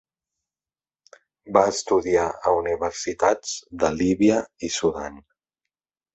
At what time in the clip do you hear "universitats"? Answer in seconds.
2.61-3.53